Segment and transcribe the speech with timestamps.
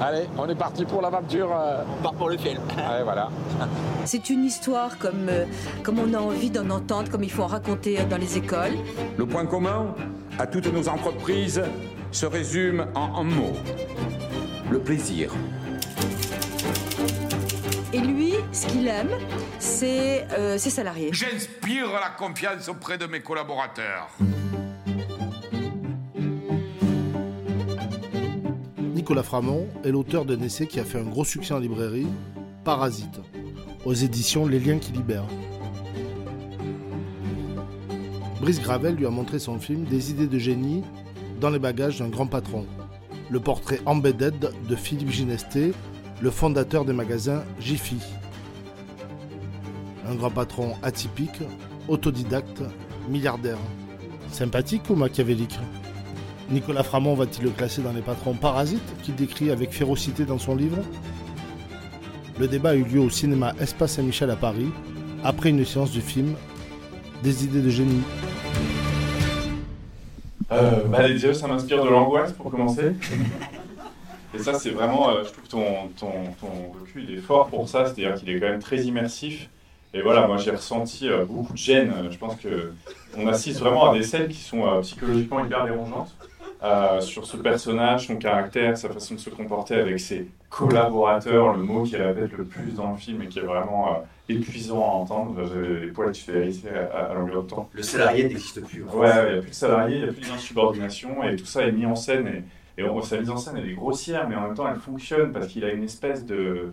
[0.00, 1.50] Allez, on est parti pour l'aventure.
[1.56, 1.82] euh.
[1.98, 2.60] On part pour le film.
[2.78, 3.30] Allez, voilà.
[4.04, 5.44] C'est une histoire comme, euh,
[5.82, 8.74] comme on a envie d'en entendre, comme il faut en raconter dans les écoles.
[9.16, 9.94] Le point commun
[10.38, 11.62] à toutes nos entreprises
[12.12, 13.52] se résume en un mot.
[14.70, 15.32] Le plaisir.
[17.92, 19.10] Et lui, ce qu'il aime,
[19.58, 21.10] c'est euh, ses salariés.
[21.12, 24.08] J'inspire la confiance auprès de mes collaborateurs.
[29.06, 32.08] Nicolas Framont est l'auteur d'un essai qui a fait un gros succès en librairie,
[32.64, 33.20] Parasite,
[33.84, 35.28] aux éditions Les Liens qui libèrent.
[38.40, 40.82] Brice Gravel lui a montré son film Des idées de génie
[41.40, 42.66] dans les bagages d'un grand patron,
[43.30, 45.70] le portrait embedded de Philippe Ginesté,
[46.20, 48.00] le fondateur des magasins Jiffy.
[50.08, 51.42] Un grand patron atypique,
[51.86, 52.60] autodidacte,
[53.08, 53.58] milliardaire.
[54.32, 55.60] Sympathique ou machiavélique?
[56.50, 60.54] Nicolas Framont va-t-il le classer dans les patrons parasites qu'il décrit avec férocité dans son
[60.54, 60.78] livre
[62.38, 64.70] Le débat a eu lieu au cinéma Espace Saint-Michel à Paris,
[65.24, 66.34] après une séance du film
[67.24, 68.02] Des idées de génie.
[70.52, 72.92] Euh, bah, déjà, ça m'inspire de l'angoisse pour commencer.
[74.32, 77.68] Et ça, c'est vraiment, euh, je trouve ton, ton, ton docu, il est fort pour
[77.68, 79.48] ça, c'est-à-dire qu'il est quand même très immersif.
[79.94, 81.92] Et voilà, moi j'ai ressenti euh, beaucoup de gêne.
[82.10, 82.72] Je pense que
[83.16, 86.14] on assiste vraiment à des scènes qui sont psychologiquement hyper dérangeantes
[86.62, 91.62] euh, sur ce personnage, son caractère, sa façon de se comporter avec ses collaborateurs, le
[91.62, 93.98] mot qui répète le plus dans le film et qui est vraiment euh,
[94.28, 95.34] épuisant à entendre.
[95.46, 97.68] J'avais les poils qui se hérissaient à, à longueur de temps.
[97.72, 98.84] Le salarié n'existe plus.
[98.84, 101.44] en Ouais, il n'y a plus de salariés, il n'y a plus d'insubordination, et tout
[101.46, 102.26] ça est mis en scène.
[102.78, 104.80] Et, et on- sa mise en scène, elle est grossière, mais en même temps, elle
[104.80, 106.72] fonctionne parce qu'il a une espèce de.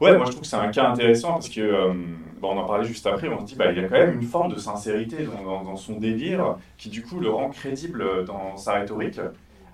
[0.00, 1.92] Ouais, moi je trouve que c'est un cas intéressant parce que, euh,
[2.40, 4.14] bon, on en parlait juste après, on se dit, bah, il y a quand même
[4.14, 8.24] une forme de sincérité dans, dans- dans son délire qui, du coup, le rend crédible
[8.24, 9.20] dans sa rhétorique.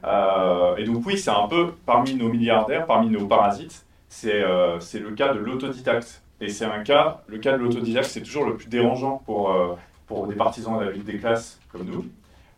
[0.05, 4.79] Euh, et donc, oui, c'est un peu parmi nos milliardaires, parmi nos parasites, c'est euh,
[4.95, 6.23] le cas de l'autodidacte.
[6.41, 9.75] Et c'est un cas, le cas de l'autodidacte, c'est toujours le plus dérangeant pour, euh,
[10.07, 12.05] pour des partisans de la lutte des classes comme nous.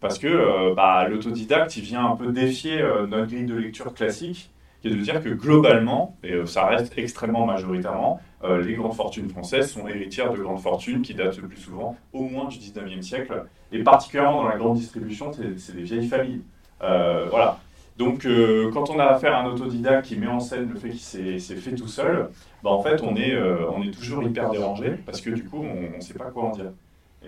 [0.00, 4.50] Parce que euh, bah, l'autodidacte, il vient un peu défier notre grille de lecture classique,
[4.80, 8.94] qui est de dire que globalement, et euh, ça reste extrêmement majoritairement, euh, les grandes
[8.94, 12.58] fortunes françaises sont héritières de grandes fortunes qui datent le plus souvent au moins du
[12.58, 16.42] 19e siècle, et particulièrement dans la grande distribution, c'est des vieilles familles.
[16.82, 17.58] Euh, voilà.
[17.96, 18.28] Donc,
[18.72, 21.56] quand on a affaire à un autodidacte qui met en scène le fait qu'il s'est
[21.56, 22.28] fait tout seul,
[22.62, 25.96] bah, en fait, on est, on est toujours hyper dérangé parce que du coup, on
[25.96, 26.70] ne sait pas quoi en dire.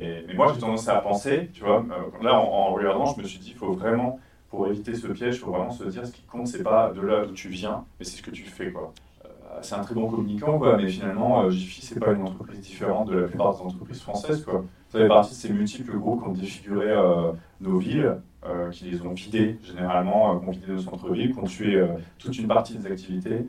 [0.00, 1.84] Et, moi, j'ai tendance à penser, tu vois,
[2.22, 5.38] là, en regardant, je me suis dit, il faut vraiment, pour éviter ce piège, il
[5.38, 8.04] faut vraiment se dire ce qui compte, c'est pas de là d'où tu viens, mais
[8.04, 8.72] c'est ce que tu fais.
[8.74, 13.08] Euh, c'est un très bon communicant, mais finalement, euh, Jiffy, c'est pas une entreprise différente
[13.08, 14.64] de la plupart des entreprises françaises, quoi.
[14.88, 18.86] Ça fait partie de ces multiples groupes qui ont défiguré euh, nos villes, euh, qui
[18.86, 21.84] les ont vidées, généralement, qui ont vidé nos centres-villes, qui ont tué
[22.18, 23.46] toute une partie des activités.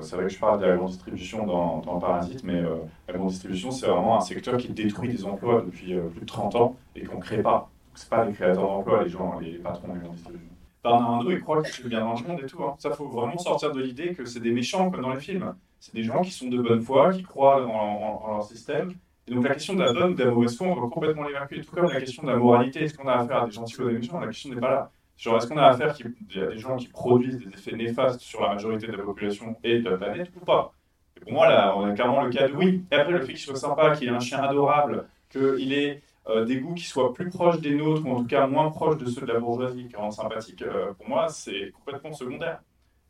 [0.00, 3.28] C'est vrai que je parle de la grande distribution dans, dans Parasite, mais la grande
[3.28, 7.04] distribution, c'est vraiment un secteur qui détruit des emplois depuis plus de 30 ans et
[7.04, 7.68] qu'on ne crée pas.
[7.96, 10.56] C'est pas les créateurs d'emplois, les gens, les patrons de la grande distribution.
[10.84, 12.62] Bernard il croit qu'il dans le monde et tout.
[12.62, 12.74] Hein.
[12.78, 15.54] Ça, faut vraiment sortir de l'idée que c'est des méchants comme dans les films.
[15.80, 18.92] C'est des gens qui sont de bonne foi, qui croient en, leur système.
[19.26, 21.60] Et donc la question de la bonne de la mauvaise foi, on va complètement l'évacuer.
[21.60, 23.88] Tout comme la question de la moralité, est-ce qu'on a affaire à des gentils ou
[23.88, 24.90] des méchants La question n'est pas là.
[25.16, 28.20] Genre, est-ce qu'on a affaire qu'il y a des gens qui produisent des effets néfastes
[28.20, 30.72] sur la majorité de la population et de la planète ou pas?
[31.20, 32.84] Pour moi, là, on a clairement le cas de oui.
[32.92, 36.02] Et après, le fait qu'il soit sympa, qu'il ait un chien adorable, qu'il ait
[36.44, 39.06] des goûts qui soient plus proches des nôtres, ou en tout cas moins proches de
[39.06, 42.60] ceux de la bourgeoisie, qui rendent sympathique, euh, pour moi, c'est complètement secondaire.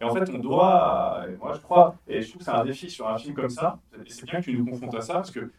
[0.00, 2.64] Et en fait, on doit, et moi je crois, et je trouve que c'est un
[2.64, 5.14] défi sur un film comme ça, et c'est bien que tu nous confrontes à ça,
[5.14, 5.50] parce que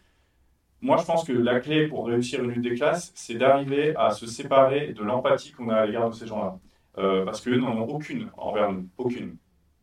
[0.81, 4.12] moi je pense que la clé pour réussir une lutte des classes, c'est d'arriver à
[4.12, 6.59] se séparer de l'empathie qu'on a à l'égard de ces gens-là.
[7.00, 9.38] Euh, parce qu'eux n'en ont aucune envers nous, aucune,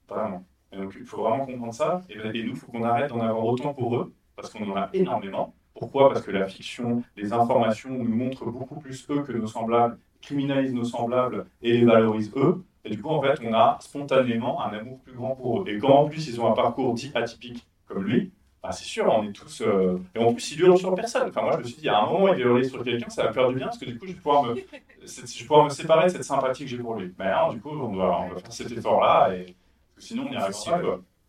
[0.08, 0.44] vraiment.
[0.70, 3.20] Et donc il faut vraiment comprendre ça, et, et nous, il faut qu'on arrête d'en
[3.20, 5.54] avoir autant pour eux, parce qu'on en a énormément.
[5.74, 6.08] Pourquoi?
[6.08, 10.74] Parce que la fiction, les informations nous montrent beaucoup plus eux que nos semblables, criminalisent
[10.74, 12.62] nos semblables et les valorisent eux.
[12.84, 15.64] Et du coup, en fait, on a spontanément un amour plus grand pour eux.
[15.68, 18.30] Et quand en plus ils ont un parcours dit atypique comme lui,
[18.62, 19.60] bah, c'est sûr, on est tous.
[19.60, 21.28] euh, Et en plus, il hurle sur personne.
[21.28, 23.32] Enfin, moi, je me suis dit, à un moment, il hurler sur quelqu'un, ça va
[23.32, 25.68] faire du bien, parce que du coup, je vais pouvoir me, je vais pouvoir me
[25.68, 27.12] séparer de cette sympathie que j'ai pour lui.
[27.18, 29.54] Mais alors, du coup, on doit, on va faire cet effort-là, et
[29.98, 30.80] sinon, on n'y arrivera.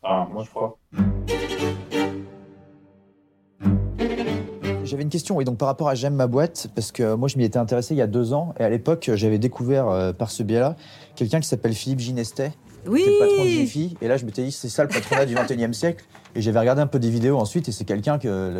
[0.02, 0.78] Enfin, moi, je crois.
[4.86, 7.38] J'avais une question, oui, donc par rapport à J'aime ma boîte, parce que moi je
[7.38, 10.30] m'y étais intéressé il y a deux ans, et à l'époque j'avais découvert euh, par
[10.32, 10.76] ce biais-là
[11.16, 12.52] quelqu'un qui s'appelle Philippe Ginestet,
[12.88, 13.00] Oui.
[13.04, 13.98] C'était le patron de Jiffy.
[14.02, 16.06] Et là, je m'étais dit, c'est ça le patronat du 21e siècle.
[16.36, 18.54] Et j'avais regardé un peu des vidéos ensuite, et c'est quelqu'un que.
[18.54, 18.60] là,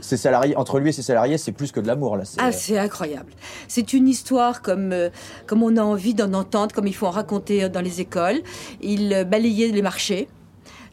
[0.00, 2.24] Ses salariés, entre lui et ses salariés, c'est plus que de l'amour, là.
[2.24, 3.32] c'est- Ah, c'est incroyable.
[3.68, 5.08] C'est une histoire comme, euh,
[5.46, 8.40] comme on a envie d'en entendre, comme il faut en raconter euh, dans les écoles.
[8.82, 10.28] Il balayait les marchés.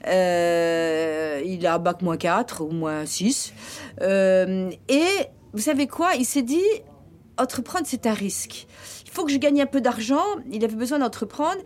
[0.08, 3.54] Euh, il a bac moins 4 ou moins 6.
[4.02, 5.08] Euh, et
[5.54, 6.16] vous savez quoi?
[6.16, 6.64] Il s'est dit,
[7.38, 8.68] entreprendre, c'est un risque.
[9.06, 10.24] Il faut que je gagne un peu d'argent.
[10.52, 11.62] Il avait besoin d'entreprendre.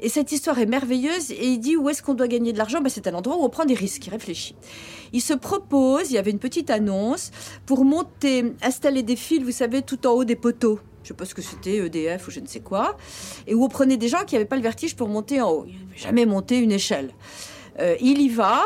[0.00, 1.30] Et cette histoire est merveilleuse.
[1.30, 2.80] Et il dit, où est-ce qu'on doit gagner de l'argent?
[2.80, 4.06] Ben, C'est un endroit où on prend des risques.
[4.06, 4.56] Il réfléchit.
[5.12, 7.30] Il se propose, il y avait une petite annonce,
[7.66, 10.80] pour monter, installer des fils, vous savez, tout en haut des poteaux.
[11.04, 12.96] Je sais pas ce que c'était, EDF ou je ne sais quoi.
[13.46, 15.64] Et où on prenait des gens qui n'avaient pas le vertige pour monter en haut.
[15.68, 17.10] Il n'avait jamais monté une échelle.
[17.80, 18.62] Euh, il y va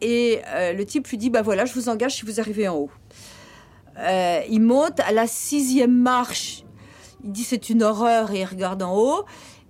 [0.00, 2.76] et euh, le type lui dit bah voilà je vous engage si vous arrivez en
[2.76, 2.90] haut.
[3.98, 6.64] Euh, il monte à la sixième marche.
[7.24, 9.24] Il dit c'est une horreur et il regarde en haut.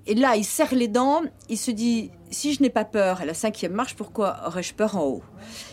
[0.06, 1.22] Et là il serre les dents.
[1.48, 4.96] Il se dit si je n'ai pas peur à la cinquième marche pourquoi aurais-je peur
[4.96, 5.22] en haut?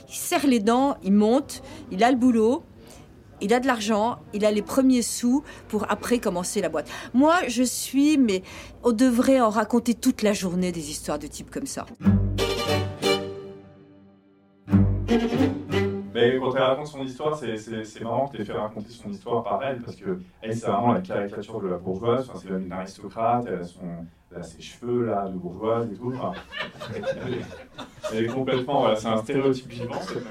[0.10, 1.62] Il serre les dents, il monte,
[1.92, 2.64] il a le boulot.
[3.42, 6.88] Il a de l'argent, il a les premiers sous pour après commencer la boîte.
[7.14, 8.42] Moi, je suis, mais
[8.84, 11.86] on devrait en raconter toute la journée des histoires de types comme ça.
[16.54, 19.82] Quand elle raconte son histoire, c'est- marrant que tu fait raconter son histoire par elle,
[19.82, 22.30] parce que elle, c'est vraiment la caricature de la bourgeoise.
[22.30, 23.82] Enfin, c'est une aristocrate, elle a, son,
[24.42, 26.14] ses cheveux là, de bourgeoise et tout.
[28.14, 28.82] Elle, est, complètement.
[28.82, 30.24] Voilà, c'est un stéréotype vivant, cette.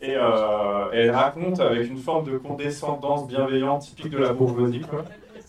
[0.00, 4.82] Et, euh, et elle raconte avec une forme de condescendance bienveillante typique de la bourgeoisie.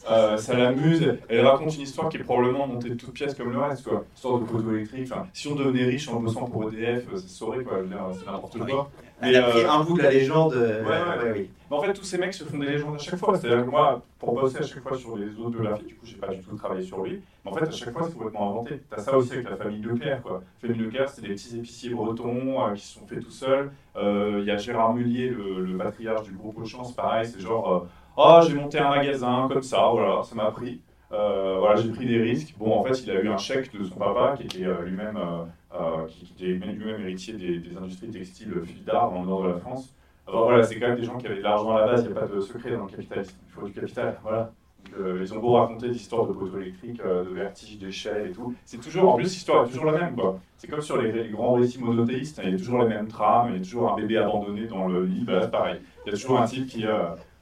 [0.10, 1.18] Euh, ça l'amuse.
[1.30, 3.84] Elle raconte une histoire qui est probablement montée de toutes pièces comme le reste.
[3.88, 4.06] Quoi.
[4.16, 5.10] Histoire de poteau électrique.
[5.12, 7.64] Enfin, si on devenait riche en bossant pour EDF, euh, ça se saurait.
[7.64, 7.80] Quoi.
[8.14, 8.90] C'est n'importe quoi.
[9.20, 10.54] Elle a pris euh, un bout de la légende.
[10.54, 10.90] euh, Ouais,
[11.26, 11.50] ouais, oui.
[11.72, 13.36] mais en fait, tous ces mecs se font des légendes à chaque fois.
[13.38, 16.28] C'est-à-dire que moi, pour bosser à chaque fois sur les autobiographies, du coup, j'ai pas
[16.28, 17.22] du tout travaillé sur lui.
[17.44, 18.80] Mais en fait, à chaque fois, c'est complètement inventé.
[18.92, 20.44] T'as ça aussi avec la famille Leclerc, quoi.
[20.62, 23.72] La famille Leclerc, c'est des petits épiciers bretons euh, qui se sont faits tout seuls.
[24.00, 27.26] Il y a Gérard Mullier, le, le patriarche du groupe Auchan, c'est pareil.
[27.28, 30.82] C'est genre, oh, j'ai monté un magasin comme ça, voilà, ça m'a pris.
[31.12, 32.56] Euh, voilà, j'ai pris des risques.
[32.58, 35.18] Bon, en fait, il a eu un chèque de son papa qui était euh, lui-même
[35.18, 36.06] euh,
[36.36, 39.94] qui, lui-même héritier des, industries textiles Fildar dans le nord de la France.
[40.28, 42.12] Alors voilà, c'est quand même des gens qui avaient de l'argent à la base, il
[42.12, 44.52] n'y a pas de secret dans le capitalisme, il faut du capital, voilà.
[44.92, 48.54] Donc, ils ont beau raconter des histoires de poteaux électriques, de vertiges, d'échelles et tout,
[48.66, 50.38] c'est toujours, en plus, l'histoire est toujours la même, quoi.
[50.58, 53.52] C'est comme sur les, grands récits monothéistes, hein, il y a toujours les mêmes trames,
[53.52, 55.80] il y a toujours un bébé abandonné dans le lit, bah, c'est pareil.
[56.06, 56.86] Il y a toujours un type qui,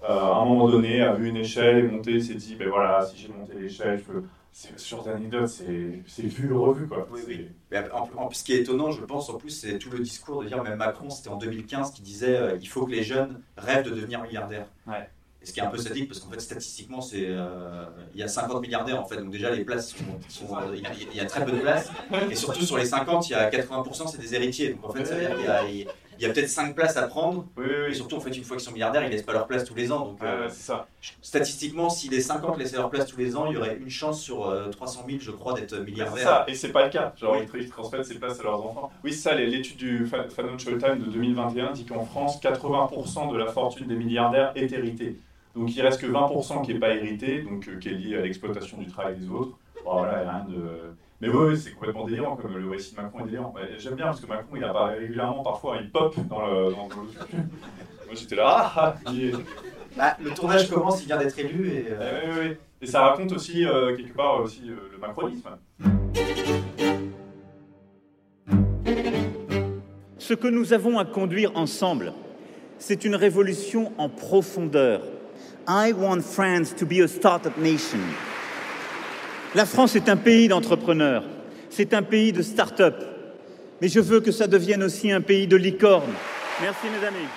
[0.07, 3.18] à un moment donné, a vu une échelle et monté, s'est dit, ben voilà, si
[3.18, 4.24] j'ai monté l'échelle, je peux...
[4.57, 7.06] C'est ce genre d'anecdote, c'est vu revu, quoi.
[7.12, 7.50] Oui, oui.
[7.94, 10.48] En, en ce qui est étonnant, je pense, en plus, c'est tout le discours de
[10.48, 13.84] dire, même Macron, c'était en 2015, qui disait euh, il faut que les jeunes rêvent
[13.84, 14.68] de devenir milliardaires.
[14.88, 15.10] Ouais.
[15.42, 18.24] Et ce qui est un peu sadique, parce qu'en fait, statistiquement, c'est euh, il y
[18.24, 20.06] a 50 milliardaires, en fait, donc déjà, les places sont.
[20.30, 21.92] sont- il, y a, il y a très peu de places.
[22.31, 24.69] Et surtout, sur les 50, il y a 80%, c'est des héritiers.
[24.75, 25.88] Donc en fait, ça veut dire qu'il y a,
[26.20, 27.46] il y a peut-être 5 places à prendre.
[27.58, 29.48] Oui, oui, Et surtout, en fait, une fois qu'ils sont milliardaires, ils laissent pas leur
[29.48, 30.06] place tous les ans.
[30.06, 30.88] Donc, euh, c'est ça.
[31.22, 34.22] statistiquement, si les 50 laissaient leur place tous les ans, il y aurait une chance
[34.22, 36.24] sur euh, 300 000, je crois, d'être C'est milliardaire.
[36.24, 37.14] ça, et c'est pas le cas.
[37.18, 38.92] Genre, ils, ils transmettent ces places à leurs enfants.
[39.04, 43.48] Oui, c'est ça, l'étude du Financial Times de 2021 dit qu'en France, 80% de la
[43.48, 45.20] fortune des milliardaires est héritée.
[45.56, 48.22] Donc, il reste que 20% qui n'est pas hérité, donc euh, qui est lié à
[48.22, 49.58] l'exploitation du travail des autres.
[49.86, 50.96] Bon, voilà, rien de.
[51.22, 53.54] Mais oui, c'est complètement délirant, comme le récit de Macron est délirant.
[53.56, 56.72] Mais J'aime bien parce que Macron, il apparaît régulièrement, parfois, il pop dans le.
[56.72, 57.38] Dans le...
[58.06, 59.36] Moi, j'étais là, ah, ah, il est-
[59.98, 61.70] Bah, le tournage commence, il vient d'être élu.
[61.70, 62.60] Et, euh, ouais, ouais.
[62.82, 65.50] Et ça raconte aussi, euh, quelque part, aussi euh, le macronisme.
[70.18, 72.12] Ce que nous avons à conduire ensemble,
[72.78, 75.02] c'est une révolution en profondeur.
[75.68, 78.00] I want France to be a startup nation.
[79.56, 81.24] La France est un pays d'entrepreneurs,
[81.69, 83.02] c'est un pays de start-up.
[83.81, 86.12] Mais je veux que ça devienne aussi un pays de licorne.
[86.62, 87.30] Merci mes amis.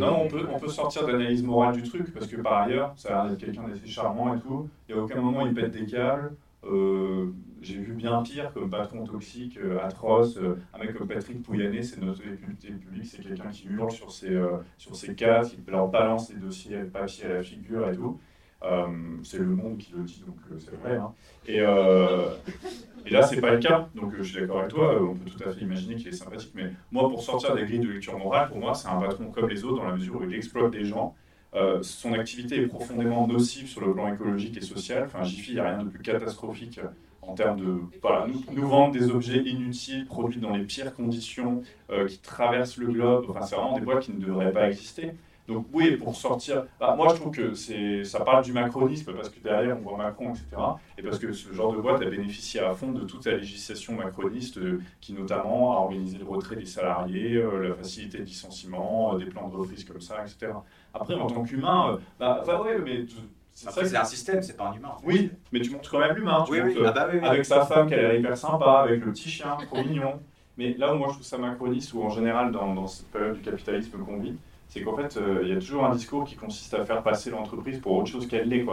[0.00, 3.12] Non, on peut, sortir de l'analyse morale du truc, parce que par ailleurs, ça a
[3.22, 4.68] l'air d'être quelqu'un d'assez charmant et tout.
[4.88, 6.32] Il n'y a aucun moment il pète des câbles.
[6.68, 7.32] Euh,
[7.62, 10.36] J'ai vu bien pire comme patron toxique, euh, atroce.
[10.36, 14.12] Euh, un mec comme Patrick Pouyanné, c'est notre député public, c'est quelqu'un qui hurle sur
[14.12, 17.96] ses, euh, sur ses cadres, qui leur balance les dossiers papier à la figure et
[17.96, 18.20] tout.
[19.22, 20.96] C'est le monde qui le dit, donc c'est vrai.
[20.96, 21.12] hein.
[21.46, 23.88] Et, et là, c'est pas le cas.
[23.94, 26.52] Donc je suis d'accord avec toi, on peut tout à fait imaginer qu'il est sympathique.
[26.54, 29.48] Mais moi, pour sortir des grilles de lecture morale, pour moi, c'est un patron comme
[29.48, 31.14] les autres dans la mesure où il exploite des gens.
[31.54, 35.04] Euh, son activité est profondément nocive sur le plan écologique et social.
[35.06, 36.80] Enfin, Jiffy, il n'y a rien de plus catastrophique
[37.22, 37.78] en termes de.
[38.02, 42.76] Voilà, nous, nous vendre des objets inutiles, produits dans les pires conditions, euh, qui traversent
[42.76, 43.26] le globe.
[43.28, 45.12] Enfin, c'est vraiment des boîtes qui ne devraient pas exister.
[45.48, 49.30] Donc oui, pour sortir, bah, moi je trouve que c'est, ça parle du macronisme parce
[49.30, 50.44] que derrière on voit Macron, etc.
[50.98, 53.94] Et parce que ce genre de boîte a bénéficié à fond de toute la législation
[53.94, 59.14] macroniste euh, qui notamment a organisé le retrait des salariés, euh, la facilité de licenciement,
[59.14, 60.52] euh, des plans de reprise comme ça, etc.
[60.92, 63.06] Après, en tant qu'humain, bah, bah ouais, mais
[63.54, 64.96] c'est Après, un système, c'est pas un humain.
[65.02, 66.44] Oui, mais tu montres quand même l'humain.
[66.46, 67.26] tu Oui, ah bah oui, oui.
[67.26, 70.20] avec sa femme qui a l'air hyper sympa, avec le petit chien, trop mignon.
[70.58, 73.36] Mais là où moi je trouve ça macroniste, ou en général dans, dans cette période
[73.36, 74.36] du capitalisme qu'on vit,
[74.68, 77.30] c'est qu'en fait, euh, il y a toujours un discours qui consiste à faire passer
[77.30, 78.64] l'entreprise pour autre chose qu'elle l'est.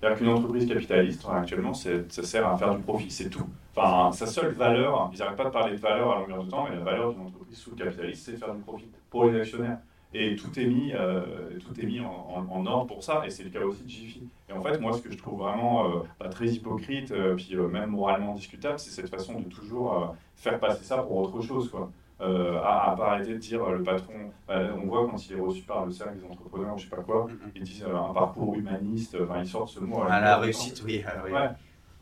[0.00, 3.46] C'est-à-dire qu'une entreprise capitaliste, actuellement, c'est- ça sert à faire du profit, c'est tout.
[3.74, 6.66] Enfin, sa seule valeur, ils n'arrêtent pas de parler de valeur à longueur de temps,
[6.68, 9.78] mais la valeur d'une entreprise sous capitaliste, c'est faire du profit pour les actionnaires.
[10.12, 11.22] Et tout est mis, euh,
[11.66, 14.22] tout est mis en, en- ordre pour ça, et c'est le cas aussi de Jiffy.
[14.48, 17.90] Et en fait, moi, ce que je trouve vraiment euh, pas très hypocrite, puis même
[17.90, 21.90] moralement discutable, c'est cette façon de toujours faire passer ça pour autre chose, quoi.
[22.20, 24.12] Euh, à, à pas arrêter de dire euh, le patron,
[24.46, 27.02] bah, on voit quand il est reçu par le cercle des entrepreneurs, je sais pas
[27.02, 30.00] quoi, ils disent euh, un parcours humaniste, enfin ils sortent ce mot.
[30.04, 31.02] À la réussite, oui.
[31.06, 31.32] ah oui.
[31.32, 31.48] Ouais.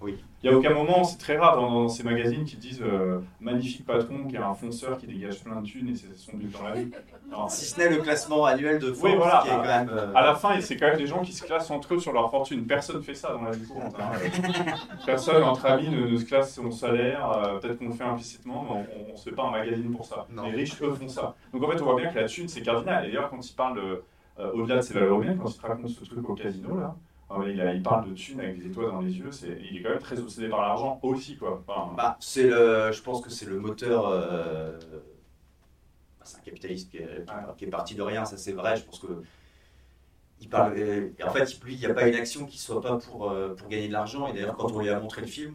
[0.02, 0.16] Oui.
[0.42, 3.20] Il n'y a aucun moment, c'est très rare dans, dans ces magazines qui disent euh,
[3.40, 6.50] magnifique patron qui a un fonceur qui dégage plein de thunes et c'est son but
[6.52, 6.90] dans la vie.
[7.30, 9.42] Alors, Si ce n'est le classement annuel de Forbes, Oui, voilà.
[9.42, 9.88] qui est quand même.
[9.90, 12.12] euh, À la fin, c'est quand même des gens qui se classent entre eux sur
[12.12, 12.66] leur fortune.
[12.66, 13.94] Personne fait ça dans la vie courante.
[14.00, 14.10] hein.
[15.06, 17.30] Personne, entre amis, ne, ne se classe son salaire.
[17.30, 20.04] euh, Peut-être qu'on le fait implicitement, mais on ne se fait pas un magazine pour
[20.04, 20.26] ça.
[20.30, 20.42] Non.
[20.46, 21.36] Les riches, eux, font ça.
[21.52, 23.04] Donc en fait, on voit bien que la thune, c'est cardinal.
[23.04, 24.02] Et d'ailleurs, quand ils parlent, de,
[24.40, 26.96] euh, au-delà de ses valeurs humaines, quand ils te racontent ce truc au casino, là,
[27.40, 29.32] euh, il, a- il parle de thune avec des étoiles dans les yeux.
[29.32, 31.62] C'est, il est quand même très obsédé par l'argent aussi, quoi.
[31.66, 34.08] Enfin, Bah, c'est le, je pense que c'est le moteur.
[34.08, 34.78] euh,
[36.18, 37.24] bah, c'est un capitaliste qui est,
[37.56, 38.76] qui est parti de rien, ça c'est vrai.
[38.76, 39.22] Je pense que
[40.40, 40.72] il parle.
[41.24, 43.68] en fait, lui, il n'y a pas une action qui soit pas pour euh, pour
[43.68, 44.26] gagner de l'argent.
[44.26, 45.54] Et d'ailleurs, quand on lui a montré le film,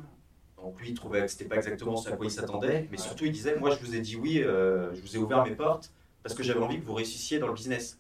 [0.58, 2.88] donc lui, il trouvait que c'était pas exactement ce à quoi il s'attendait.
[2.92, 5.44] Mais surtout, il disait, moi, je vous ai dit oui, euh, je vous ai ouvert
[5.44, 5.92] mes portes
[6.24, 8.00] parce que j'avais envie que vous réussissiez dans le business.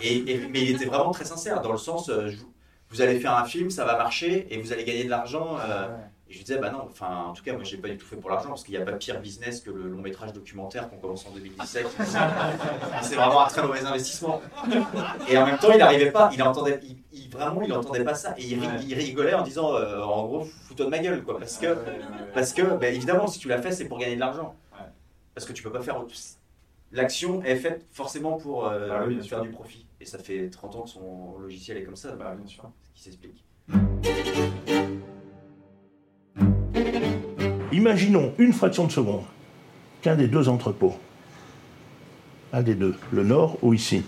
[0.00, 2.36] Et, et- mais il était vraiment très sincère dans le sens, euh, je
[2.90, 5.56] vous- allez faire un film, ça va marcher et vous allez gagner de l'argent.
[5.66, 5.88] euh,
[6.28, 8.06] et je lui disais, bah non, enfin, en tout cas, moi, j'ai pas du tout
[8.06, 10.88] fait pour l'argent, parce qu'il n'y a pas pire business que le long métrage documentaire
[10.88, 11.86] qu'on commence en 2017.
[13.02, 14.40] C'est vraiment un très mauvais investissement.
[15.28, 18.14] Et en même temps, il n'arrivait pas, il entendait, il, il- vraiment, il entendait pas
[18.14, 18.34] ça.
[18.38, 21.38] Et il, ri- il rigolait en disant, euh, en gros, fous-toi de ma gueule, quoi.
[21.38, 21.76] Parce que,
[22.34, 24.54] parce que bah, évidemment, si tu l'as fait, c'est pour gagner de l'argent.
[24.72, 24.86] Ouais.
[25.34, 26.02] Parce que tu peux pas faire.
[26.92, 29.40] L'action est faite forcément pour euh, Ah oui, faire sûr.
[29.42, 29.86] du profit.
[30.00, 32.70] Et ça fait 30 ans que son logiciel est comme ça, bah, bien sûr.
[32.92, 33.44] ce qui s'explique.
[37.72, 39.22] Imaginons une fraction de seconde
[40.02, 40.94] qu'un des deux entrepôts,
[42.52, 44.02] un des deux, le nord ou ici,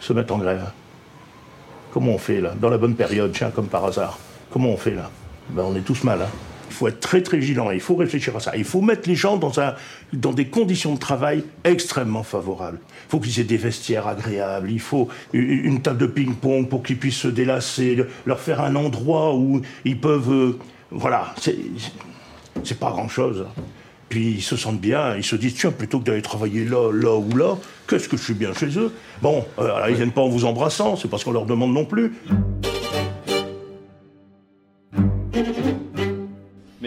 [0.00, 0.70] se mette en grève.
[1.92, 2.54] Comment on fait là?
[2.60, 4.18] Dans la bonne période, tiens, comme par hasard.
[4.50, 5.10] Comment on fait là?
[5.50, 6.22] Ben, On est tous mal.
[6.22, 6.28] hein.
[6.70, 8.56] Il faut être très très vigilant, il faut réfléchir à ça.
[8.56, 9.74] Il faut mettre les gens dans, un,
[10.12, 12.78] dans des conditions de travail extrêmement favorables.
[13.08, 16.96] Il faut qu'ils aient des vestiaires agréables, il faut une table de ping-pong pour qu'ils
[16.96, 20.32] puissent se délasser, leur faire un endroit où ils peuvent...
[20.32, 20.58] euh,
[20.90, 21.56] voilà, c'est
[22.64, 23.46] c'est pas grand-chose.
[24.08, 27.16] Puis ils se sentent bien, ils se disent tiens, plutôt que d'aller travailler là, là
[27.16, 27.56] ou là,
[27.88, 28.92] qu'est-ce que je suis bien chez eux?
[29.22, 31.84] Bon, euh, alors, ils viennent pas en vous embrassant, c'est parce qu'on leur demande non
[31.84, 32.12] plus.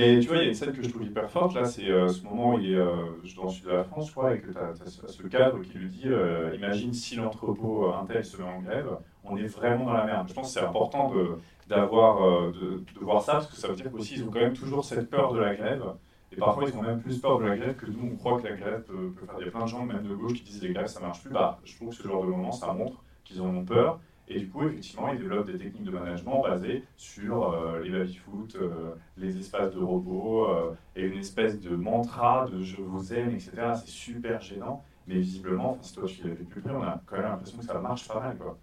[0.03, 1.89] Mais tu vois, il y a une scène que je trouve hyper forte, là, c'est
[1.89, 2.95] euh, ce moment où il est euh,
[3.35, 4.73] dans le sud de la France, je crois, et que tu as,
[5.07, 8.89] ce, cadre qui lui dit euh, Imagine si l'entrepôt euh, Intel se met en grève,
[9.23, 10.27] on est vraiment dans la merde.
[10.27, 13.75] Je pense que c'est important de, d'avoir, euh, de, voir ça, parce que ça veut
[13.75, 15.83] dire qu'aussi, ils ont quand même toujours cette peur de la grève.
[16.31, 18.47] Et parfois, ils ont même plus peur de la grève que nous, on croit que
[18.47, 19.35] la grève peut, peut faire.
[19.39, 21.21] Il y a plein de gens, même de gauche, qui disent les grèves, ça marche
[21.21, 21.31] plus.
[21.31, 23.99] Bah, je trouve que ce genre de moment, ça montre qu'ils en ont peur.
[24.29, 28.55] Et du coup, effectivement, ils développent des techniques de management basées sur euh, les baby-foot,
[28.55, 33.31] euh, les espaces de repos, euh, et une espèce de mantra de je vous aime,
[33.31, 33.51] etc.
[33.75, 37.25] C'est super gênant, mais visiblement, si toi tu vu plus près, on a quand même
[37.25, 38.37] l'impression que ça marche pas mal.
[38.37, 38.57] Quoi.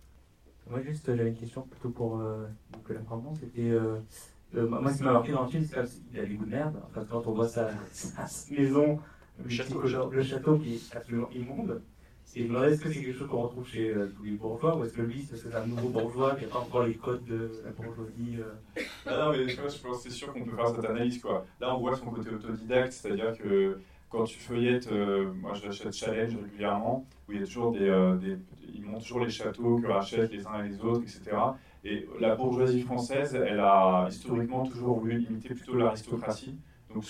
[0.71, 3.35] Moi, juste, j'avais une question plutôt pour euh, Nicolas Framont.
[3.35, 3.71] C'était.
[3.71, 3.97] Euh,
[4.55, 6.51] euh, moi, ce qui m'a marqué dans le film, c'est qu'il a des goûts de
[6.51, 6.81] merde.
[6.87, 9.01] Enfin, quand on voit sa, sa maison,
[9.43, 11.83] le château, château, le château qui est absolument immonde.
[12.37, 14.93] Et est-ce que c'est quelque chose qu'on retrouve chez euh, tous les bourgeois ou est-ce
[14.93, 18.39] que lui, c'est un nouveau bourgeois qui n'a pas encore les codes de la bourgeoisie
[18.39, 21.21] euh, Ah non, mais je pense que c'est sûr qu'on peut faire cette analyse.
[21.21, 21.45] Quoi.
[21.61, 25.93] Là, on voit son côté autodidacte, c'est-à-dire que quand tu feuillettes, euh, moi je l'achète
[25.93, 28.37] Challenge régulièrement, où il y a toujours des,
[28.75, 31.37] Ils montrent toujours les châteaux que rachètent les uns et les autres, etc.
[31.85, 36.57] Et la bourgeoisie française, elle a historiquement toujours voulu imiter plutôt l'aristocratie.
[36.95, 37.05] Donc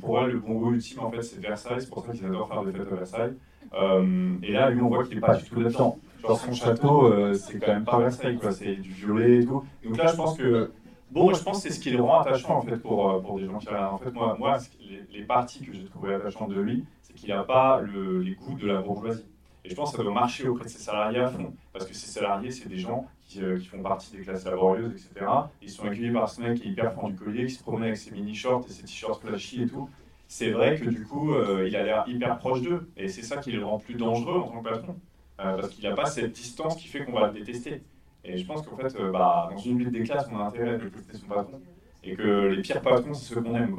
[0.00, 1.80] pour elle, le bon goût ultime, en fait, c'est Versailles.
[1.80, 3.34] C'est pour ça qu'ils adorent faire des fêtes à Versailles.
[3.74, 5.98] Euh, et là, lui, on voit qu'il n'est pas du tout là-dedans.
[6.20, 8.52] Genre, son château, euh, c'est quand même pas Versailles, quoi.
[8.52, 9.64] C'est du violet et tout.
[9.84, 10.70] Donc là, je pense que
[11.12, 13.38] Bon, je pense que c'est ce qui le rend attachant en fait pour, euh, pour
[13.38, 13.68] des gens qui.
[13.68, 17.28] En fait, moi, moi les, les parties que j'ai trouvées attachantes de lui, c'est qu'il
[17.28, 19.26] n'a pas le, les goûts de la bourgeoisie.
[19.62, 21.52] Et je pense que ça doit marcher auprès de ces salariés à fond.
[21.74, 25.26] Parce que ces salariés, c'est des gens qui, qui, font partie des classes laborieuses, etc.
[25.60, 27.84] Ils sont accueillis par ce mec qui est hyper fan du collier, qui se promène
[27.84, 29.90] avec ses mini-shorts et ses t-shirts flashy et tout.
[30.34, 32.88] C'est vrai que du coup, euh, il a l'air hyper proche d'eux.
[32.96, 34.96] Et c'est ça qui le rend plus dangereux en tant que patron.
[35.40, 37.82] Euh, parce qu'il n'a pas cette distance qui fait qu'on va le détester.
[38.24, 40.78] Et je pense qu'en fait, bah, dans une ville des classes, on a intérêt à
[40.78, 41.60] détester son patron.
[42.02, 43.76] Et que les pires patrons, c'est ceux qu'on aime.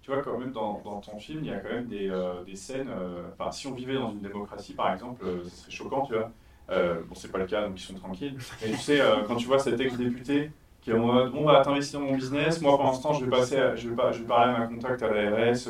[0.00, 2.56] Tu vois, quand même, dans, ton film, il y a quand même des, euh, des
[2.56, 2.88] scènes.
[2.90, 6.14] Euh, enfin, si on vivait dans une démocratie, par exemple, euh, ce serait choquant, tu
[6.14, 6.32] vois.
[6.68, 8.36] bon, c'est pas le cas, donc ils sont tranquilles.
[8.60, 10.50] Mais tu sais, quand tu vois cet ex-député
[10.82, 13.30] qui est en mode Bon, bah, t'investis dans mon business, moi, pour l'instant, je vais
[13.30, 15.68] passer, je vais, pas, je vais parler à ma contact à l'ARS,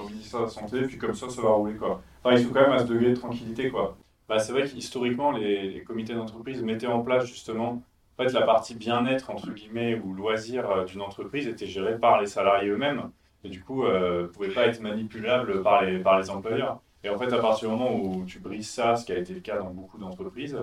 [0.00, 2.02] au ministère de la Santé, puis comme ça, ça va rouler, quoi.
[2.22, 3.96] Enfin, ils sont quand même à ce degré de tranquillité, quoi.
[4.28, 7.82] Bah, c'est vrai qu'historiquement, les, les comités d'entreprise mettaient en place, justement,
[8.18, 12.26] en fait, la partie bien-être, entre guillemets, ou loisir d'une entreprise était gérée par les
[12.26, 13.10] salariés eux-mêmes
[13.46, 16.80] et du coup, euh, pouvait pas être manipulable par les, par les employeurs.
[17.04, 19.32] Et en fait, à partir du moment où tu brises ça, ce qui a été
[19.32, 20.58] le cas dans beaucoup d'entreprises,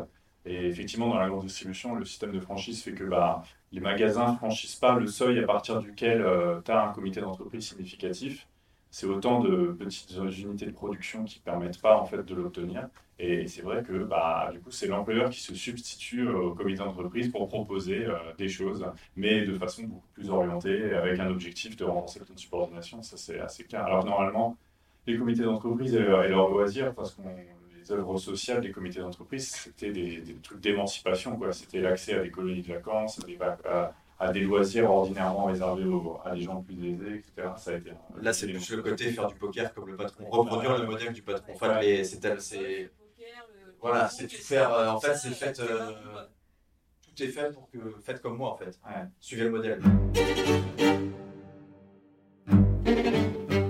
[0.45, 4.33] et effectivement, dans la grande distribution, le système de franchise fait que bah, les magasins
[4.33, 8.47] ne franchissent pas le seuil à partir duquel euh, tu as un comité d'entreprise significatif.
[8.91, 12.89] C'est autant de petites unités de production qui ne permettent pas en fait, de l'obtenir.
[13.19, 17.29] Et c'est vrai que bah, du coup, c'est l'employeur qui se substitue au comité d'entreprise
[17.29, 18.85] pour proposer euh, des choses,
[19.15, 23.01] mais de façon beaucoup plus orientée, avec un objectif de renforcer la subordination.
[23.01, 23.85] Ça, c'est assez clair.
[23.85, 24.57] Alors, normalement,
[25.07, 27.21] les comités d'entreprise et, leurs loisirs, parce que
[27.83, 31.39] les œuvres sociales des comités d'entreprise, c'était des, trucs d'émancipation.
[31.51, 33.19] C'était l'accès à des colonies de vacances,
[33.65, 35.83] à, à, des loisirs ordinairement réservés
[36.25, 37.49] à des gens plus aisés, etc.
[37.57, 40.77] Ça a été, Là, c'est plus le côté faire du poker comme le patron, reproduire
[40.77, 41.53] le modèle du patron.
[41.53, 41.79] Enfin,
[42.39, 42.91] c'est
[43.83, 44.73] voilà, c'est tout faire.
[44.73, 45.59] Euh, en fait, c'est fait.
[45.59, 45.91] Euh,
[47.05, 47.77] tout est fait pour que.
[48.01, 48.79] Faites comme moi, en fait.
[49.19, 49.81] Suivez le modèle.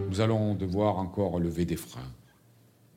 [0.08, 2.12] Nous allons devoir encore lever des freins,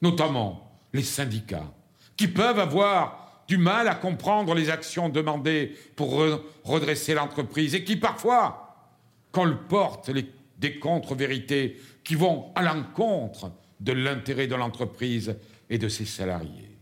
[0.02, 1.73] notamment les syndicats,
[2.16, 6.21] qui peuvent avoir du mal à comprendre les actions demandées pour
[6.64, 8.90] redresser l'entreprise et qui parfois,
[9.31, 10.11] quand ils portent
[10.59, 15.37] des contre-vérités qui vont à l'encontre de l'intérêt de l'entreprise
[15.69, 16.76] et de ses salariés.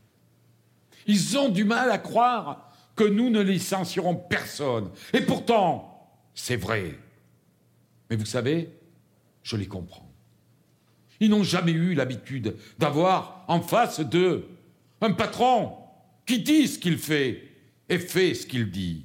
[1.06, 4.90] Ils ont du mal à croire que nous ne licencierons personne.
[5.12, 6.98] Et pourtant, c'est vrai.
[8.08, 8.70] Mais vous savez,
[9.42, 10.13] je les comprends.
[11.20, 14.48] Ils n'ont jamais eu l'habitude d'avoir en face d'eux
[15.00, 15.72] un patron
[16.26, 17.42] qui dit ce qu'il fait
[17.88, 19.04] et fait ce qu'il dit.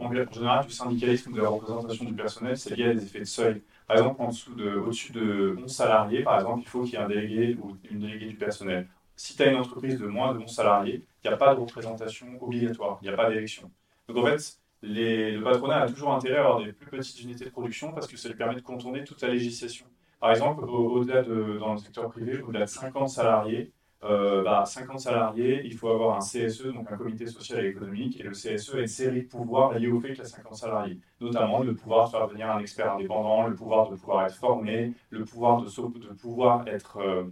[0.00, 3.24] En général, du syndicalisme de la représentation du personnel, c'est lié à des effets de
[3.24, 3.62] seuil.
[3.86, 7.56] Par exemple, au-dessus de 11 salariés, par exemple, il faut qu'il y ait un délégué
[7.62, 8.86] ou une déléguée du personnel.
[9.16, 11.60] Si tu as une entreprise de moins de 11 salariés, il n'y a pas de
[11.60, 13.70] représentation obligatoire, il n'y a pas d'élection.
[14.08, 17.50] Donc en fait, le patronat a toujours intérêt à avoir des plus petites unités de
[17.50, 19.86] production parce que ça lui permet de contourner toute la législation.
[20.20, 23.72] Par exemple, au-delà de, dans le secteur privé, au-delà de 50 salariés,
[24.04, 28.20] euh, bah, 50 salariés, il faut avoir un CSE, donc un comité social et économique,
[28.20, 30.54] et le CSE a une série de pouvoirs liés au fait qu'il y a 50
[30.56, 34.36] salariés, notamment le pouvoir de faire venir un expert indépendant, le pouvoir de pouvoir être
[34.36, 35.68] formé, le pouvoir de,
[35.98, 37.24] de pouvoir être euh,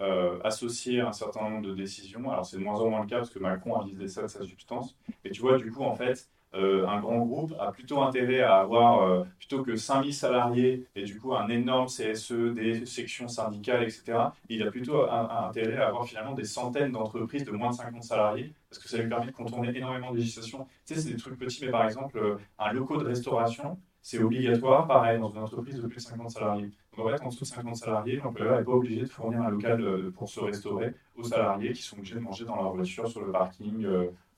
[0.00, 2.30] euh, associé à un certain nombre de décisions.
[2.30, 4.28] Alors c'est de moins en moins le cas parce que Macron a visé ça de
[4.28, 8.02] sa substance, mais tu vois, du coup, en fait, euh, un grand groupe a plutôt
[8.02, 12.86] intérêt à avoir, euh, plutôt que 5000 salariés et du coup un énorme CSE, des
[12.86, 17.70] sections syndicales, etc., il a plutôt intérêt à avoir finalement des centaines d'entreprises de moins
[17.70, 20.66] de 50 salariés parce que ça lui permet de contourner énormément de législation.
[20.86, 24.20] Tu sais, c'est des trucs petits, mais par exemple, euh, un local de restauration, c'est
[24.20, 26.70] obligatoire, pareil, dans une entreprise de plus de 50 salariés.
[26.96, 29.50] Donc en fait, en dessous de 50 salariés, l'employeur n'est pas obligé de fournir un
[29.50, 33.20] local pour se restaurer aux salariés qui sont obligés de manger dans leur voiture, sur
[33.20, 33.86] le parking,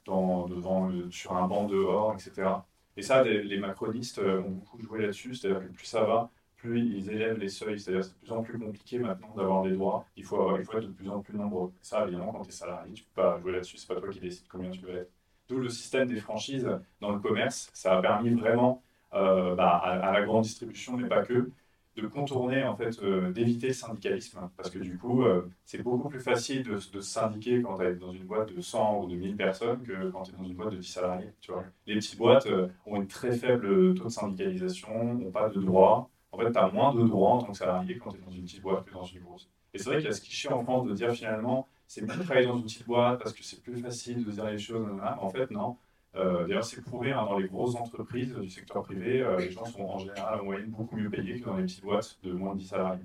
[0.06, 2.50] devant, sur un banc dehors, etc.
[2.96, 6.80] Et ça, les, macronistes euh, ont beaucoup joué là-dessus, c'est-à-dire que plus ça va, plus
[6.80, 10.06] ils élèvent les seuils, c'est-à-dire c'est de plus en plus compliqué maintenant d'avoir des droits,
[10.16, 11.72] il faut, il faut être de plus en plus nombreux.
[11.80, 14.20] ça, évidemment, quand tu es salarié, tu peux pas jouer là-dessus, c'est pas toi qui
[14.20, 15.10] décides combien tu veux être.
[15.48, 16.68] D'où le système des franchises
[17.00, 18.82] dans le commerce, ça a permis vraiment
[19.14, 21.50] euh, bah, à, la grande distribution, mais pas que,
[21.96, 24.50] de contourner, en fait, euh, d'éviter le syndicalisme.
[24.56, 28.12] Parce que du coup, euh, c'est beaucoup plus facile de, syndiquer quand tu es dans
[28.12, 30.70] une boîte de 100 ou de 1000 personnes que quand tu es dans une boîte
[30.70, 31.32] de 10 salariés.
[31.40, 31.64] Tu vois.
[31.86, 36.08] Les petites boîtes euh, ont une très faible taux de syndicalisation, n'ont pas de droits.
[36.30, 38.30] En fait, tu as moins de droits en tant que salarié quand tu es dans
[38.30, 39.50] une petite boîte que dans une grosse.
[39.74, 42.16] Et c'est vrai qu'il y a ce cliché en France de dire finalement, c'est mieux
[42.16, 44.88] de travailler dans une petite boîte parce que c'est plus facile de dire les choses.
[45.20, 45.76] En fait, non.
[46.14, 49.82] D'ailleurs, c'est prouvé hein, dans les grosses entreprises du secteur privé, euh, les gens sont
[49.82, 52.58] en général en moyenne beaucoup mieux payés que dans les petites boîtes de moins de
[52.58, 53.04] 10 salariés.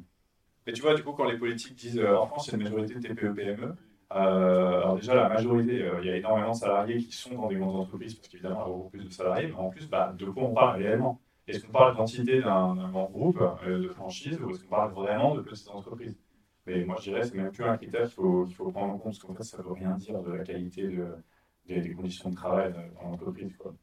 [0.65, 2.57] Mais tu vois, du coup, quand les politiques disent euh, en France, il y a
[2.57, 3.75] une majorité de TPE-PME,
[4.13, 7.55] euh, alors déjà, la majorité, il y a énormément de salariés qui sont dans des
[7.55, 10.13] grandes entreprises, parce qu'évidemment, il y a beaucoup plus de salariés, mais en plus, bah,
[10.17, 11.21] de quoi on parle réellement?
[11.47, 15.41] Est-ce qu'on parle d'entité d'un grand groupe de franchise ou est-ce qu'on parle vraiment de
[15.41, 16.17] petites entreprises?
[16.65, 18.97] Mais moi, je dirais c'est même plus un critère qu'il faut, qu'il faut prendre en
[18.97, 21.07] compte, parce qu'en fait, ça ne veut rien dire de la qualité de,
[21.67, 23.55] des, conditions de travail euh, dans l'entreprise.
[23.57, 23.73] quoi.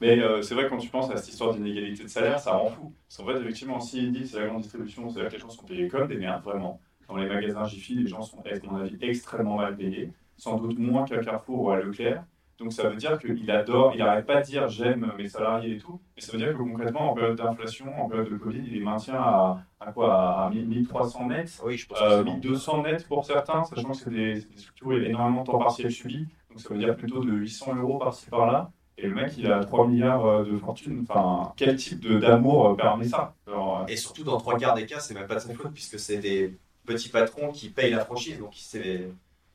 [0.00, 2.68] Mais euh, c'est vrai quand tu penses à cette histoire d'inégalité de salaire, ça rend
[2.68, 2.92] fou.
[3.08, 5.50] Parce qu'en fait, effectivement, si il dit c'est la grande distribution, c'est-à-dire que les gens
[5.50, 6.80] sont payés comme des merdes, vraiment.
[7.08, 10.78] Dans les magasins Jiffy, les gens sont, à mon avis, extrêmement mal payés, sans doute
[10.78, 12.24] moins qu'à Carrefour ou à Leclerc.
[12.58, 15.78] Donc ça veut dire qu'il adore, il n'arrête pas de dire j'aime mes salariés et
[15.78, 18.72] tout, mais ça veut dire que concrètement, en période d'inflation, en période de Covid, il
[18.72, 20.46] les maintient à, à quoi?
[20.46, 23.96] À 1300 nets, Oui, je pense euh, que c'est 1200 nets pour certains, sachant que
[23.96, 26.78] c'est des, structures où il y a énormément de temps partiel subi, donc ça veut
[26.78, 28.70] dire plutôt de 800 euros par-ci par-là.
[28.98, 31.04] Et le mec, il a 3 milliards euh, de fortune.
[31.06, 33.34] Enfin, quel type de- d'amour euh, permet ça?
[33.46, 35.72] Genre, euh, Et surtout, dans trois quarts des cas, c'est même pas de sa faute,
[35.74, 38.38] puisque c'est des petits patrons qui payent la franchise.
[38.38, 39.08] Donc, c'est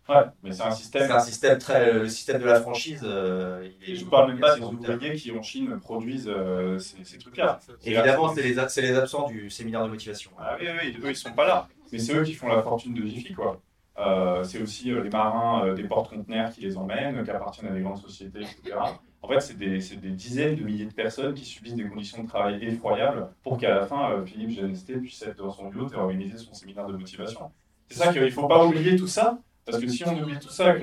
[0.09, 1.07] Ouais, mais c'est un système.
[1.07, 1.93] c'est un système très.
[1.93, 3.95] Le système de la franchise, euh, il est.
[3.95, 7.59] Je parle même pas des ouvriers qui en Chine produisent euh, ces, ces trucs-là.
[7.85, 10.31] Évidemment, c'est les, a- c'est les absents du séminaire de motivation.
[10.39, 11.67] Ah oui, oui, eux, ils sont pas là.
[11.91, 13.61] Mais c'est eux qui font la fortune de Jiffy, quoi.
[13.99, 17.75] Euh, c'est aussi euh, les marins euh, des porte-conteneurs qui les emmènent, qui appartiennent à
[17.75, 18.75] des grandes sociétés, etc.
[19.21, 19.77] En fait, c'est des,
[20.11, 23.85] dizaines de milliers de personnes qui subissent des conditions de travail effroyables pour qu'à la
[23.85, 27.51] fin, euh, Philippe Genesté puisse être dans son bureau et organiser son séminaire de motivation.
[27.89, 30.49] C'est ça qu'il ne faut pas oublier tout ça, parce que si on oublie tout
[30.49, 30.75] ça,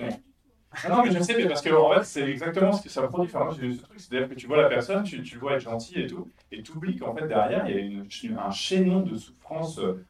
[0.71, 3.03] Ah non, mais je sais, mais parce que en fait, c'est exactement ce que ça
[3.09, 3.31] produit.
[3.35, 3.57] Enfin,
[3.97, 6.73] c'est-à-dire que tu vois la personne, tu, tu vois être gentil et tout, et tu
[6.73, 8.07] oublies qu'en fait, derrière, il y a une,
[8.39, 10.07] un chaînon de souffrance euh,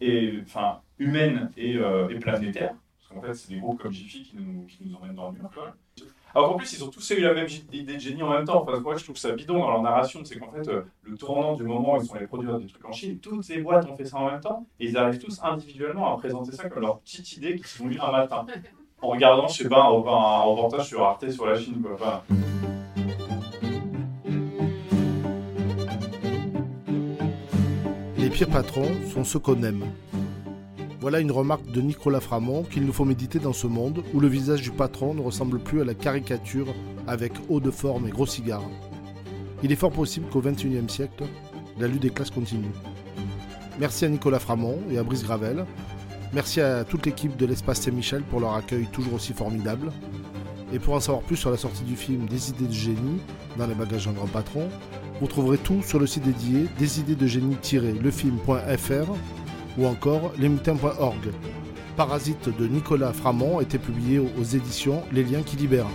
[0.00, 2.74] et, enfin, humaine et, euh, et planétaire.
[2.98, 5.38] Parce qu'en fait, c'est des groupes comme Jiffy qui nous, qui nous emmènent dans le
[5.38, 5.50] mur.
[5.52, 5.74] Quoi.
[6.36, 8.60] Alors qu'en plus, ils ont tous eu la même idée de génie en même temps.
[8.60, 10.20] Enfin, moi, je trouve ça bidon dans leur narration.
[10.22, 12.84] C'est qu'en fait, euh, le tournant du moment où ils sont allés produire des trucs
[12.84, 14.66] en Chine, toutes ces boîtes ont fait ça en même temps.
[14.78, 17.88] Et ils arrivent tous individuellement à présenter ça comme leur petite idée qu'ils se sont
[17.88, 18.44] eu un matin.
[19.00, 21.80] En regardant, je sais pas, un reportage sur Arte sur la Chine.
[21.80, 21.94] Quoi.
[21.94, 22.22] Enfin,
[28.18, 29.86] Les pires patrons sont ceux qu'on aime.
[31.06, 34.26] Voilà une remarque de Nicolas Framont qu'il nous faut méditer dans ce monde où le
[34.26, 36.66] visage du patron ne ressemble plus à la caricature
[37.06, 38.64] avec haut de forme et gros cigare.
[39.62, 41.22] Il est fort possible qu'au XXIe siècle,
[41.78, 42.72] la lutte des classes continue.
[43.78, 45.64] Merci à Nicolas Framont et à Brice Gravel.
[46.32, 49.92] Merci à toute l'équipe de l'Espace Saint-Michel pour leur accueil toujours aussi formidable.
[50.72, 53.20] Et pour en savoir plus sur la sortie du film Des idées de génie
[53.56, 54.68] dans les bagages d'un grand patron,
[55.20, 59.12] vous trouverez tout sur le site dédié desidées-de-génie-lefilm.fr
[59.78, 61.32] ou encore lesmutins.org.
[61.96, 65.86] Parasite de Nicolas Framont été publié aux éditions Les Liens qui libèrent.